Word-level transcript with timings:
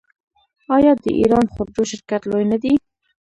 آیا 0.75 0.91
د 1.03 1.05
ایران 1.19 1.45
خودرو 1.53 1.83
شرکت 1.91 2.21
لوی 2.31 2.45
نه 2.51 2.57
دی؟ 2.63 2.73